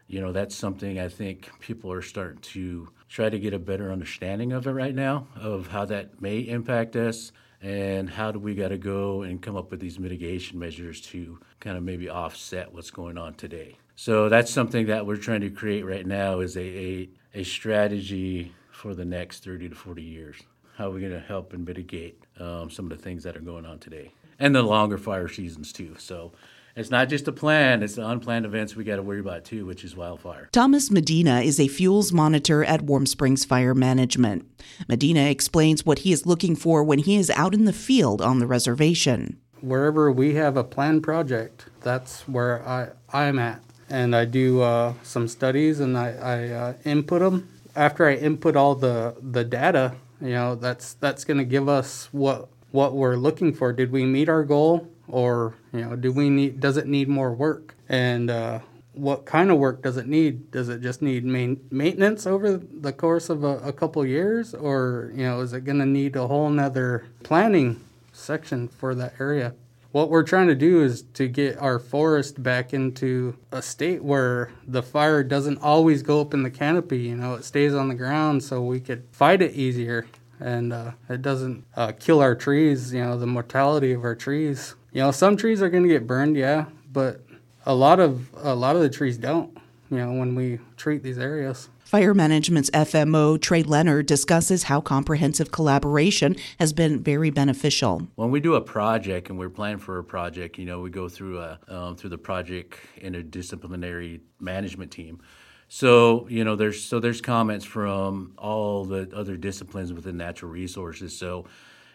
You 0.06 0.20
know, 0.20 0.32
that's 0.32 0.54
something 0.54 1.00
I 1.00 1.08
think 1.08 1.50
people 1.58 1.90
are 1.92 2.02
starting 2.02 2.42
to 2.42 2.90
try 3.08 3.30
to 3.30 3.38
get 3.38 3.54
a 3.54 3.58
better 3.58 3.90
understanding 3.90 4.52
of 4.52 4.66
it 4.66 4.72
right 4.72 4.94
now, 4.94 5.26
of 5.34 5.68
how 5.68 5.86
that 5.86 6.20
may 6.20 6.40
impact 6.40 6.94
us 6.94 7.32
and 7.62 8.10
how 8.10 8.32
do 8.32 8.38
we 8.38 8.54
got 8.54 8.68
to 8.68 8.76
go 8.76 9.22
and 9.22 9.40
come 9.40 9.56
up 9.56 9.70
with 9.70 9.80
these 9.80 9.98
mitigation 9.98 10.58
measures 10.58 11.00
to 11.00 11.38
kind 11.60 11.78
of 11.78 11.82
maybe 11.82 12.10
offset 12.10 12.74
what's 12.74 12.90
going 12.90 13.16
on 13.16 13.32
today. 13.32 13.78
So 13.98 14.28
that's 14.28 14.50
something 14.50 14.88
that 14.88 15.06
we're 15.06 15.16
trying 15.16 15.40
to 15.40 15.48
create 15.48 15.86
right 15.86 16.06
now 16.06 16.40
is 16.40 16.54
a, 16.58 16.60
a 16.60 17.08
a 17.36 17.44
strategy 17.44 18.52
for 18.70 18.94
the 18.94 19.04
next 19.04 19.44
30 19.44 19.68
to 19.68 19.74
40 19.74 20.02
years. 20.02 20.36
How 20.76 20.86
are 20.86 20.90
we 20.90 21.00
going 21.00 21.12
to 21.12 21.20
help 21.20 21.52
and 21.52 21.66
mitigate 21.66 22.18
um, 22.40 22.70
some 22.70 22.90
of 22.90 22.96
the 22.96 23.02
things 23.02 23.22
that 23.24 23.36
are 23.36 23.40
going 23.40 23.66
on 23.66 23.78
today? 23.78 24.12
And 24.38 24.54
the 24.54 24.62
longer 24.62 24.96
fire 24.96 25.28
seasons, 25.28 25.70
too. 25.72 25.96
So 25.98 26.32
it's 26.74 26.90
not 26.90 27.10
just 27.10 27.28
a 27.28 27.32
plan, 27.32 27.82
it's 27.82 27.96
the 27.96 28.06
unplanned 28.08 28.46
events 28.46 28.74
we 28.74 28.84
got 28.84 28.96
to 28.96 29.02
worry 29.02 29.20
about 29.20 29.44
too, 29.44 29.66
which 29.66 29.84
is 29.84 29.94
wildfire. 29.94 30.48
Thomas 30.52 30.90
Medina 30.90 31.40
is 31.40 31.60
a 31.60 31.68
fuels 31.68 32.10
monitor 32.10 32.64
at 32.64 32.82
Warm 32.82 33.04
Springs 33.04 33.44
Fire 33.44 33.74
Management. 33.74 34.46
Medina 34.88 35.20
explains 35.20 35.84
what 35.84 36.00
he 36.00 36.12
is 36.12 36.26
looking 36.26 36.56
for 36.56 36.82
when 36.82 37.00
he 37.00 37.16
is 37.16 37.30
out 37.30 37.54
in 37.54 37.66
the 37.66 37.72
field 37.72 38.22
on 38.22 38.38
the 38.38 38.46
reservation. 38.46 39.38
Wherever 39.60 40.10
we 40.10 40.34
have 40.34 40.56
a 40.56 40.64
planned 40.64 41.02
project, 41.02 41.66
that's 41.80 42.26
where 42.28 42.66
I, 42.66 42.90
I'm 43.12 43.38
at 43.38 43.62
and 43.88 44.14
I 44.14 44.24
do 44.24 44.60
uh, 44.62 44.94
some 45.02 45.28
studies 45.28 45.80
and 45.80 45.96
I, 45.96 46.08
I 46.12 46.48
uh, 46.48 46.74
input 46.84 47.20
them. 47.20 47.48
After 47.74 48.06
I 48.06 48.14
input 48.14 48.56
all 48.56 48.74
the, 48.74 49.16
the 49.20 49.44
data, 49.44 49.94
you 50.20 50.30
know, 50.30 50.54
that's 50.54 50.94
that's 50.94 51.24
going 51.24 51.38
to 51.38 51.44
give 51.44 51.68
us 51.68 52.08
what 52.10 52.48
what 52.70 52.94
we're 52.94 53.16
looking 53.16 53.52
for. 53.52 53.72
Did 53.72 53.92
we 53.92 54.04
meet 54.04 54.28
our 54.28 54.44
goal, 54.44 54.88
or 55.08 55.54
you 55.72 55.82
know, 55.82 55.96
do 55.96 56.12
we 56.12 56.30
need? 56.30 56.60
Does 56.60 56.76
it 56.76 56.86
need 56.86 57.08
more 57.08 57.32
work? 57.32 57.74
And 57.88 58.30
uh, 58.30 58.60
what 58.92 59.26
kind 59.26 59.50
of 59.50 59.58
work 59.58 59.82
does 59.82 59.96
it 59.96 60.06
need? 60.06 60.50
Does 60.50 60.68
it 60.70 60.80
just 60.80 61.02
need 61.02 61.24
main, 61.24 61.60
maintenance 61.70 62.26
over 62.26 62.56
the 62.56 62.92
course 62.92 63.28
of 63.28 63.44
a, 63.44 63.58
a 63.58 63.72
couple 63.72 64.06
years, 64.06 64.54
or 64.54 65.12
you 65.14 65.24
know, 65.24 65.40
is 65.40 65.52
it 65.52 65.64
going 65.64 65.78
to 65.78 65.86
need 65.86 66.16
a 66.16 66.26
whole 66.26 66.48
nother 66.48 67.04
planning 67.22 67.84
section 68.12 68.68
for 68.68 68.94
that 68.94 69.14
area? 69.20 69.54
What 69.96 70.10
we're 70.10 70.22
trying 70.22 70.46
to 70.46 70.54
do 70.54 70.82
is 70.82 71.04
to 71.14 71.26
get 71.26 71.56
our 71.56 71.78
forest 71.78 72.42
back 72.42 72.74
into 72.74 73.34
a 73.50 73.62
state 73.62 74.04
where 74.04 74.52
the 74.66 74.82
fire 74.82 75.24
doesn't 75.24 75.56
always 75.62 76.02
go 76.02 76.20
up 76.20 76.34
in 76.34 76.42
the 76.42 76.50
canopy. 76.50 76.98
You 76.98 77.16
know, 77.16 77.32
it 77.32 77.44
stays 77.46 77.74
on 77.74 77.88
the 77.88 77.94
ground 77.94 78.44
so 78.44 78.60
we 78.60 78.78
could 78.78 79.04
fight 79.10 79.40
it 79.40 79.52
easier 79.52 80.06
and 80.38 80.74
uh, 80.74 80.90
it 81.08 81.22
doesn't 81.22 81.64
uh, 81.76 81.92
kill 81.92 82.20
our 82.20 82.34
trees. 82.34 82.92
You 82.92 83.04
know, 83.04 83.18
the 83.18 83.26
mortality 83.26 83.92
of 83.92 84.04
our 84.04 84.14
trees. 84.14 84.74
You 84.92 85.00
know, 85.00 85.12
some 85.12 85.34
trees 85.34 85.62
are 85.62 85.70
going 85.70 85.84
to 85.84 85.88
get 85.88 86.06
burned, 86.06 86.36
yeah, 86.36 86.66
but 86.92 87.22
a 87.64 87.74
lot 87.74 87.98
of 87.98 88.28
a 88.34 88.54
lot 88.54 88.76
of 88.76 88.82
the 88.82 88.90
trees 88.90 89.16
don't. 89.16 89.56
You 89.90 89.96
know, 89.96 90.12
when 90.12 90.34
we 90.34 90.58
treat 90.76 91.04
these 91.04 91.18
areas. 91.18 91.70
Fire 91.86 92.14
Management's 92.14 92.68
FMO, 92.70 93.40
Trey 93.40 93.62
Leonard, 93.62 94.06
discusses 94.06 94.64
how 94.64 94.80
comprehensive 94.80 95.52
collaboration 95.52 96.34
has 96.58 96.72
been 96.72 97.00
very 97.00 97.30
beneficial. 97.30 98.08
When 98.16 98.32
we 98.32 98.40
do 98.40 98.56
a 98.56 98.60
project 98.60 99.30
and 99.30 99.38
we're 99.38 99.50
planning 99.50 99.78
for 99.78 100.00
a 100.00 100.02
project, 100.02 100.58
you 100.58 100.64
know, 100.64 100.80
we 100.80 100.90
go 100.90 101.08
through 101.08 101.38
a 101.38 101.60
um, 101.68 101.94
through 101.94 102.10
the 102.10 102.18
project 102.18 102.80
interdisciplinary 103.00 104.18
management 104.40 104.90
team. 104.90 105.22
So 105.68 106.26
you 106.28 106.42
know, 106.42 106.56
there's 106.56 106.82
so 106.82 106.98
there's 106.98 107.20
comments 107.20 107.64
from 107.64 108.32
all 108.36 108.84
the 108.84 109.08
other 109.14 109.36
disciplines 109.36 109.92
within 109.92 110.16
natural 110.16 110.50
resources. 110.50 111.16
So, 111.16 111.44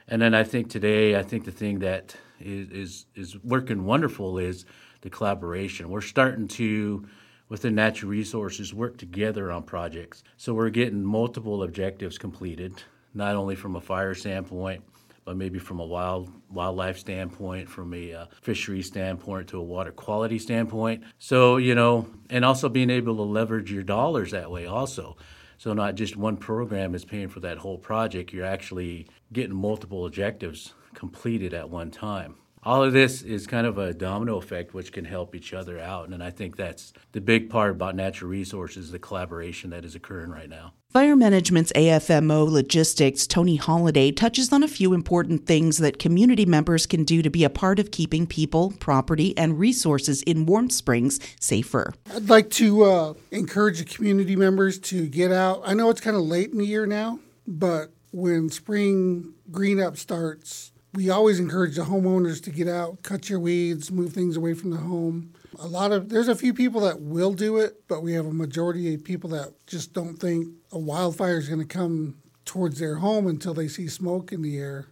and 0.07 0.21
then 0.21 0.33
I 0.33 0.45
think 0.45 0.69
today, 0.69 1.17
I 1.17 1.23
think 1.23 1.43
the 1.43 1.51
thing 1.51 1.79
that 1.79 2.15
is 2.39 2.69
is, 2.69 3.05
is 3.13 3.43
working 3.43 3.83
wonderful 3.83 4.37
is 4.37 4.63
the 5.01 5.09
collaboration. 5.09 5.89
We're 5.89 5.99
starting 5.99 6.47
to 6.47 7.05
within 7.51 7.75
natural 7.75 8.09
resources 8.09 8.73
work 8.73 8.97
together 8.97 9.51
on 9.51 9.61
projects. 9.61 10.23
So 10.37 10.53
we're 10.53 10.69
getting 10.69 11.03
multiple 11.03 11.63
objectives 11.63 12.17
completed, 12.17 12.81
not 13.13 13.35
only 13.35 13.57
from 13.57 13.75
a 13.75 13.81
fire 13.81 14.15
standpoint, 14.15 14.85
but 15.25 15.35
maybe 15.35 15.59
from 15.59 15.81
a 15.81 15.85
wild 15.85 16.31
wildlife 16.49 16.97
standpoint, 16.97 17.67
from 17.67 17.93
a 17.93 18.13
uh, 18.13 18.25
fishery 18.41 18.81
standpoint 18.81 19.49
to 19.49 19.57
a 19.57 19.61
water 19.61 19.91
quality 19.91 20.39
standpoint. 20.39 21.03
So 21.19 21.57
you 21.57 21.75
know, 21.75 22.07
and 22.29 22.45
also 22.45 22.69
being 22.69 22.89
able 22.89 23.17
to 23.17 23.23
leverage 23.23 23.69
your 23.69 23.83
dollars 23.83 24.31
that 24.31 24.49
way 24.49 24.65
also. 24.65 25.17
So 25.57 25.73
not 25.73 25.95
just 25.95 26.15
one 26.15 26.37
program 26.37 26.95
is 26.95 27.03
paying 27.03 27.27
for 27.27 27.41
that 27.41 27.57
whole 27.57 27.77
project. 27.77 28.31
You're 28.31 28.45
actually 28.45 29.07
getting 29.33 29.55
multiple 29.55 30.05
objectives 30.05 30.73
completed 30.93 31.53
at 31.53 31.69
one 31.69 31.91
time 31.91 32.35
all 32.63 32.83
of 32.83 32.93
this 32.93 33.21
is 33.21 33.47
kind 33.47 33.65
of 33.65 33.77
a 33.77 33.93
domino 33.93 34.37
effect 34.37 34.73
which 34.73 34.91
can 34.91 35.05
help 35.05 35.35
each 35.35 35.53
other 35.53 35.79
out 35.79 36.09
and 36.09 36.23
i 36.23 36.29
think 36.29 36.55
that's 36.55 36.93
the 37.11 37.21
big 37.21 37.49
part 37.49 37.71
about 37.71 37.95
natural 37.95 38.29
resources 38.29 38.91
the 38.91 38.99
collaboration 38.99 39.69
that 39.69 39.85
is 39.85 39.95
occurring 39.95 40.29
right 40.29 40.49
now 40.49 40.73
Fire 40.91 41.15
Management's 41.15 41.71
AFMO 41.71 42.51
Logistics, 42.51 43.25
Tony 43.25 43.55
Holliday, 43.55 44.11
touches 44.11 44.51
on 44.51 44.61
a 44.61 44.67
few 44.67 44.91
important 44.91 45.45
things 45.45 45.77
that 45.77 45.99
community 45.99 46.45
members 46.45 46.85
can 46.85 47.05
do 47.05 47.21
to 47.21 47.29
be 47.29 47.45
a 47.45 47.49
part 47.49 47.79
of 47.79 47.91
keeping 47.91 48.27
people, 48.27 48.73
property, 48.77 49.33
and 49.37 49.57
resources 49.57 50.21
in 50.23 50.45
Warm 50.45 50.69
Springs 50.69 51.17
safer. 51.39 51.93
I'd 52.13 52.27
like 52.27 52.49
to 52.49 52.83
uh, 52.83 53.13
encourage 53.31 53.79
the 53.79 53.85
community 53.85 54.35
members 54.35 54.79
to 54.79 55.07
get 55.07 55.31
out. 55.31 55.61
I 55.63 55.75
know 55.75 55.89
it's 55.89 56.01
kind 56.01 56.17
of 56.17 56.23
late 56.23 56.51
in 56.51 56.57
the 56.57 56.65
year 56.65 56.85
now, 56.85 57.19
but 57.47 57.93
when 58.11 58.49
spring 58.49 59.33
green 59.49 59.79
up 59.79 59.95
starts, 59.95 60.70
we 60.93 61.09
always 61.09 61.39
encourage 61.39 61.75
the 61.75 61.83
homeowners 61.83 62.43
to 62.43 62.51
get 62.51 62.67
out, 62.67 63.01
cut 63.03 63.29
your 63.29 63.39
weeds, 63.39 63.91
move 63.91 64.13
things 64.13 64.35
away 64.35 64.53
from 64.53 64.71
the 64.71 64.77
home. 64.77 65.33
A 65.59 65.67
lot 65.67 65.91
of 65.91 66.09
there's 66.09 66.27
a 66.27 66.35
few 66.35 66.53
people 66.53 66.81
that 66.81 67.01
will 67.01 67.33
do 67.33 67.57
it, 67.57 67.83
but 67.87 68.01
we 68.01 68.13
have 68.13 68.25
a 68.25 68.33
majority 68.33 68.93
of 68.93 69.03
people 69.03 69.29
that 69.31 69.53
just 69.67 69.93
don't 69.93 70.17
think 70.17 70.47
a 70.71 70.79
wildfire 70.79 71.37
is 71.37 71.47
going 71.47 71.59
to 71.59 71.65
come 71.65 72.15
towards 72.45 72.79
their 72.79 72.95
home 72.95 73.27
until 73.27 73.53
they 73.53 73.67
see 73.67 73.87
smoke 73.87 74.31
in 74.31 74.41
the 74.41 74.57
air. 74.57 74.87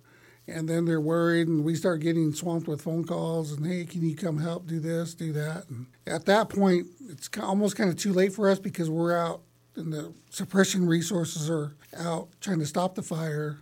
And 0.48 0.68
then 0.68 0.86
they're 0.86 1.02
worried, 1.02 1.48
and 1.48 1.64
we 1.64 1.76
start 1.76 2.00
getting 2.00 2.34
swamped 2.34 2.68
with 2.68 2.82
phone 2.82 3.06
calls 3.06 3.52
and, 3.52 3.68
hey, 3.68 3.86
can 3.86 4.02
you 4.02 4.16
come 4.16 4.40
help 4.40 4.66
do 4.66 4.80
this, 4.80 5.14
do 5.14 5.32
that? 5.34 5.70
And 5.70 5.86
at 6.08 6.26
that 6.26 6.50
point, 6.50 6.88
it's 7.08 7.30
almost 7.40 7.76
kind 7.76 7.90
of 7.90 7.98
too 7.98 8.14
late 8.14 8.34
for 8.34 8.50
us 8.50 8.58
because 8.58 8.90
we're 8.90 9.16
out 9.16 9.42
and 9.76 9.94
the 9.94 10.12
suppression 10.32 10.88
resources 10.88 11.50
are 11.50 11.76
out 11.98 12.30
trying 12.42 12.60
to 12.60 12.66
stop 12.66 12.96
the 12.96 13.04
fire. 13.04 13.60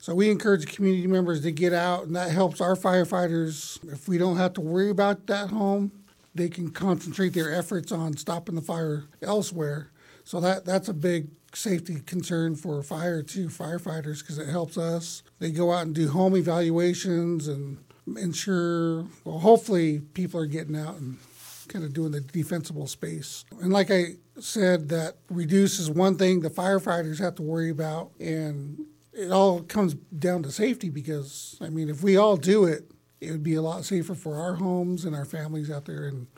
So 0.00 0.14
we 0.14 0.30
encourage 0.30 0.66
community 0.72 1.06
members 1.06 1.42
to 1.42 1.50
get 1.50 1.72
out, 1.72 2.06
and 2.06 2.14
that 2.14 2.30
helps 2.30 2.60
our 2.60 2.76
firefighters. 2.76 3.78
If 3.92 4.08
we 4.08 4.16
don't 4.16 4.36
have 4.36 4.52
to 4.54 4.60
worry 4.60 4.90
about 4.90 5.26
that 5.26 5.50
home, 5.50 5.92
they 6.34 6.48
can 6.48 6.70
concentrate 6.70 7.34
their 7.34 7.52
efforts 7.52 7.90
on 7.90 8.16
stopping 8.16 8.54
the 8.54 8.62
fire 8.62 9.04
elsewhere. 9.22 9.90
So 10.24 10.40
that 10.40 10.64
that's 10.64 10.88
a 10.88 10.94
big 10.94 11.28
safety 11.52 12.00
concern 12.06 12.54
for 12.54 12.82
fire 12.82 13.22
too, 13.22 13.48
firefighters, 13.48 14.20
because 14.20 14.38
it 14.38 14.48
helps 14.48 14.78
us. 14.78 15.22
They 15.40 15.50
go 15.50 15.72
out 15.72 15.86
and 15.86 15.94
do 15.94 16.08
home 16.10 16.36
evaluations 16.36 17.48
and 17.48 17.78
ensure. 18.06 19.06
Well, 19.24 19.40
hopefully, 19.40 20.00
people 20.14 20.40
are 20.40 20.46
getting 20.46 20.76
out 20.76 20.96
and 20.96 21.18
kind 21.66 21.84
of 21.84 21.92
doing 21.92 22.12
the 22.12 22.20
defensible 22.20 22.86
space. 22.86 23.44
And 23.60 23.72
like 23.72 23.90
I 23.90 24.16
said, 24.38 24.88
that 24.90 25.16
reduce 25.28 25.78
is 25.78 25.90
one 25.90 26.16
thing 26.16 26.40
the 26.40 26.50
firefighters 26.50 27.18
have 27.18 27.34
to 27.36 27.42
worry 27.42 27.70
about, 27.70 28.12
and 28.20 28.86
it 29.18 29.32
all 29.32 29.62
comes 29.62 29.94
down 29.94 30.42
to 30.44 30.50
safety 30.50 30.90
because 30.90 31.56
I 31.60 31.68
mean, 31.68 31.88
if 31.88 32.02
we 32.02 32.16
all 32.16 32.36
do 32.36 32.64
it, 32.64 32.90
it 33.20 33.32
would 33.32 33.42
be 33.42 33.54
a 33.54 33.62
lot 33.62 33.84
safer 33.84 34.14
for 34.14 34.36
our 34.36 34.54
homes 34.54 35.04
and 35.04 35.14
our 35.14 35.24
families 35.24 35.70
out 35.70 35.86
there. 35.86 36.06
And 36.06 36.28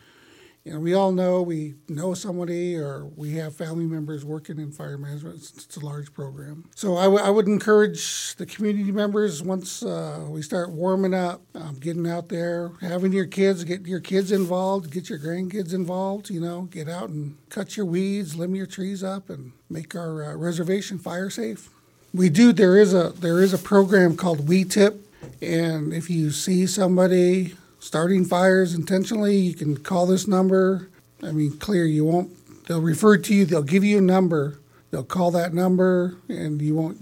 you 0.65 0.75
know, 0.75 0.81
we 0.81 0.93
all 0.93 1.13
know 1.13 1.41
we 1.41 1.75
know 1.89 2.13
somebody 2.13 2.77
or 2.77 3.07
we 3.17 3.33
have 3.33 3.57
family 3.57 3.87
members 3.87 4.25
working 4.25 4.59
in 4.59 4.73
fire 4.73 4.99
management. 4.99 5.37
It's, 5.37 5.65
it's 5.65 5.77
a 5.77 5.85
large 5.85 6.13
program. 6.13 6.69
So 6.75 6.97
I, 6.97 7.05
w- 7.05 7.23
I 7.23 7.31
would 7.31 7.47
encourage 7.47 8.37
the 8.37 8.45
community 8.45 8.93
members 8.93 9.43
once 9.43 9.83
uh, 9.83 10.27
we 10.29 10.43
start 10.43 10.71
warming 10.71 11.15
up, 11.15 11.43
um, 11.55 11.77
getting 11.77 12.07
out 12.07 12.29
there, 12.29 12.73
having 12.83 13.13
your 13.13 13.27
kids, 13.27 13.65
get 13.65 13.87
your 13.87 14.01
kids 14.01 14.33
involved, 14.33 14.91
get 14.91 15.09
your 15.09 15.19
grandkids 15.19 15.73
involved, 15.73 16.29
you 16.29 16.41
know, 16.41 16.63
get 16.63 16.89
out 16.89 17.09
and 17.09 17.37
cut 17.49 17.77
your 17.77 17.87
weeds, 17.87 18.37
limb 18.37 18.55
your 18.55 18.67
trees 18.67 19.03
up, 19.03 19.31
and 19.31 19.53
make 19.71 19.95
our 19.95 20.25
uh, 20.25 20.37
reservation 20.37 20.99
fire 20.99 21.31
safe. 21.31 21.71
We 22.12 22.29
do, 22.29 22.52
there 22.52 22.76
is 22.76 22.93
a, 22.93 23.11
there 23.11 23.40
is 23.40 23.55
a 23.55 23.59
program 23.59 24.17
called 24.17 24.47
WeTip. 24.47 24.99
And 25.40 25.93
if 25.93 26.11
you 26.11 26.31
see 26.31 26.67
somebody 26.67 27.55
starting 27.79 28.25
fires 28.25 28.75
intentionally, 28.75 29.37
you 29.37 29.55
can 29.55 29.76
call 29.76 30.07
this 30.07 30.26
number. 30.26 30.88
I 31.23 31.33
mean, 31.33 31.57
clear, 31.59 31.85
you 31.85 32.05
won't, 32.05 32.67
they'll 32.67 32.81
refer 32.81 33.17
to 33.17 33.35
you, 33.35 33.45
they'll 33.45 33.62
give 33.62 33.85
you 33.85 33.99
a 33.99 34.02
number. 34.02 34.59
They'll 34.90 35.05
call 35.05 35.31
that 35.33 35.55
number, 35.55 36.17
and 36.29 36.61
you 36.61 36.75
won't, 36.75 36.99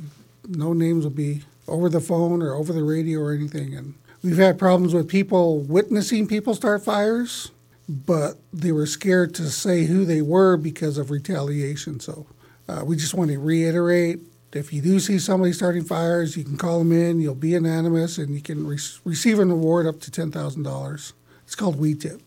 no 0.47 0.75
names 0.75 1.05
will 1.05 1.11
be 1.11 1.43
over 1.67 1.89
the 1.89 2.01
phone 2.01 2.43
or 2.43 2.55
over 2.55 2.73
the 2.73 2.85
radio 2.85 3.21
or 3.21 3.33
anything. 3.33 3.75
And 3.75 3.95
we've 4.23 4.37
had 4.37 4.59
problems 4.59 4.93
with 4.93 5.09
people 5.09 5.61
witnessing 5.61 6.29
people 6.29 6.55
start 6.55 6.85
fires, 6.85 7.51
but 7.89 8.37
they 8.53 8.73
were 8.73 8.87
scared 8.87 9.35
to 9.37 9.49
say 9.49 9.85
who 9.85 10.05
they 10.05 10.21
were 10.21 10.59
because 10.59 10.99
of 10.99 11.11
retaliation. 11.11 11.99
So 11.99 12.27
uh, 12.69 12.83
we 12.85 12.97
just 12.97 13.15
want 13.15 13.31
to 13.31 13.39
reiterate 13.39 14.21
if 14.53 14.73
you 14.73 14.81
do 14.81 14.99
see 14.99 15.19
somebody 15.19 15.53
starting 15.53 15.85
fires, 15.85 16.37
you 16.37 16.45
can 16.45 16.57
call 16.57 16.79
them 16.79 16.93
in. 16.93 17.21
You'll 17.21 17.35
be 17.35 17.55
anonymous, 17.55 18.19
and 18.19 18.35
you 18.35 18.41
can 18.41 18.67
re- 18.67 18.79
receive 19.05 19.39
an 19.39 19.51
award 19.51 19.87
up 19.87 20.01
to 20.01 20.11
ten 20.11 20.31
thousand 20.31 20.63
dollars. 20.63 21.13
It's 21.45 21.55
called 21.55 21.79
WeTip. 21.79 22.21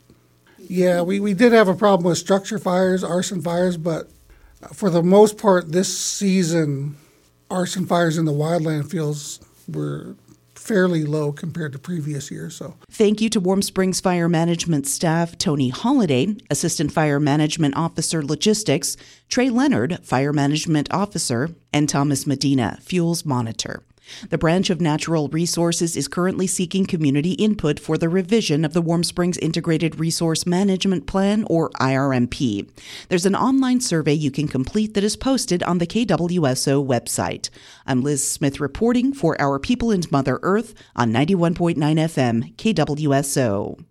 Yeah, 0.57 1.01
we, 1.01 1.19
we 1.19 1.33
did 1.33 1.51
have 1.53 1.67
a 1.67 1.73
problem 1.73 2.07
with 2.07 2.17
structure 2.17 2.59
fires, 2.59 3.03
arson 3.03 3.41
fires, 3.41 3.77
but 3.77 4.09
for 4.73 4.89
the 4.89 5.03
most 5.03 5.37
part, 5.37 5.71
this 5.71 5.97
season, 5.97 6.95
arson 7.49 7.85
fires 7.85 8.17
in 8.17 8.25
the 8.25 8.31
wildland 8.31 8.89
fields 8.89 9.39
were 9.67 10.15
fairly 10.61 11.03
low 11.03 11.31
compared 11.31 11.73
to 11.73 11.79
previous 11.79 12.29
years. 12.29 12.55
So, 12.55 12.75
thank 12.89 13.19
you 13.19 13.29
to 13.29 13.39
Warm 13.39 13.61
Springs 13.61 13.99
Fire 13.99 14.29
Management 14.29 14.87
staff 14.87 15.37
Tony 15.37 15.69
Holliday, 15.69 16.35
Assistant 16.49 16.91
Fire 16.91 17.19
Management 17.19 17.75
Officer 17.75 18.23
Logistics, 18.23 18.95
Trey 19.27 19.49
Leonard, 19.49 19.99
Fire 20.03 20.33
Management 20.33 20.93
Officer, 20.93 21.49
and 21.73 21.89
Thomas 21.89 22.27
Medina, 22.27 22.77
Fuels 22.81 23.25
Monitor. 23.25 23.83
The 24.29 24.37
branch 24.37 24.69
of 24.69 24.81
Natural 24.81 25.27
Resources 25.29 25.95
is 25.95 26.07
currently 26.07 26.47
seeking 26.47 26.85
community 26.85 27.33
input 27.33 27.79
for 27.79 27.97
the 27.97 28.09
revision 28.09 28.65
of 28.65 28.73
the 28.73 28.81
Warm 28.81 29.03
Springs 29.03 29.37
Integrated 29.37 29.99
Resource 29.99 30.45
Management 30.45 31.07
Plan, 31.07 31.45
or 31.49 31.69
IRMP. 31.71 32.69
There's 33.09 33.25
an 33.25 33.35
online 33.35 33.81
survey 33.81 34.13
you 34.13 34.31
can 34.31 34.47
complete 34.47 34.93
that 34.93 35.03
is 35.03 35.15
posted 35.15 35.63
on 35.63 35.77
the 35.77 35.87
KWSO 35.87 36.85
website. 36.85 37.49
I'm 37.85 38.01
Liz 38.01 38.27
Smith 38.27 38.59
reporting 38.59 39.13
for 39.13 39.39
Our 39.41 39.59
People 39.59 39.91
and 39.91 40.09
Mother 40.11 40.39
Earth 40.41 40.73
on 40.95 41.11
91.9 41.11 41.75
FM 41.77 42.55
KWSO. 42.55 43.90